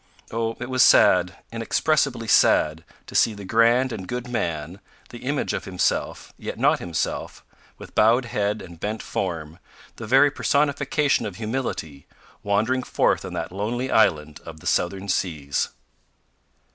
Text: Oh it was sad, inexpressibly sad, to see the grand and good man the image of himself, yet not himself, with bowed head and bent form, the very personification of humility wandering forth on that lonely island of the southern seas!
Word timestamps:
Oh 0.31 0.57
it 0.59 0.67
was 0.67 0.81
sad, 0.81 1.35
inexpressibly 1.51 2.27
sad, 2.27 2.83
to 3.05 3.13
see 3.13 3.35
the 3.35 3.45
grand 3.45 3.91
and 3.91 4.07
good 4.07 4.27
man 4.27 4.79
the 5.09 5.19
image 5.19 5.53
of 5.53 5.65
himself, 5.65 6.33
yet 6.39 6.57
not 6.57 6.79
himself, 6.79 7.45
with 7.77 7.93
bowed 7.93 8.25
head 8.25 8.63
and 8.63 8.79
bent 8.79 9.03
form, 9.03 9.59
the 9.97 10.07
very 10.07 10.31
personification 10.31 11.27
of 11.27 11.35
humility 11.35 12.07
wandering 12.41 12.81
forth 12.81 13.23
on 13.23 13.33
that 13.33 13.51
lonely 13.51 13.91
island 13.91 14.39
of 14.43 14.59
the 14.59 14.65
southern 14.65 15.07
seas! 15.07 15.69